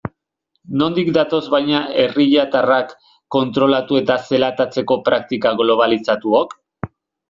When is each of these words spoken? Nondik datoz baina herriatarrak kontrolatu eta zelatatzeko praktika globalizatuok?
Nondik 0.81 1.11
datoz 1.17 1.41
baina 1.55 1.81
herriatarrak 2.05 2.97
kontrolatu 3.37 4.03
eta 4.03 4.19
zelatatzeko 4.27 5.01
praktika 5.09 5.57
globalizatuok? 5.65 6.63